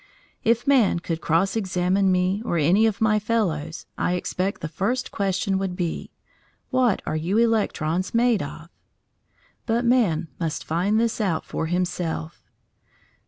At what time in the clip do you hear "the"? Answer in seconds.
4.61-4.67